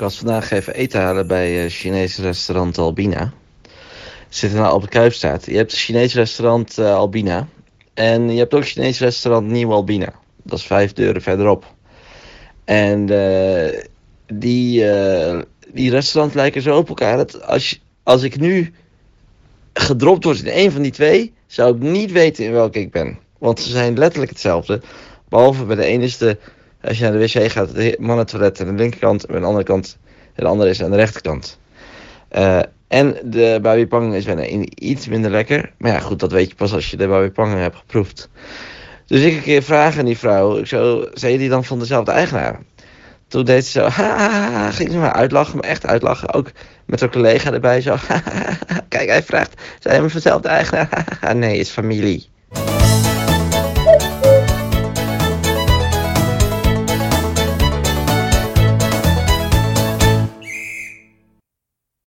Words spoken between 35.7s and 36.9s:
Maar ja, goed, dat weet je pas als